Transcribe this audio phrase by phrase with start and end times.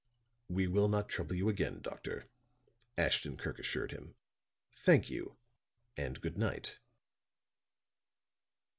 [0.49, 2.25] "We will not trouble you again, doctor,"
[2.97, 4.15] Ashton Kirk assured him.
[4.75, 5.37] "Thank you,
[5.95, 6.79] and good night."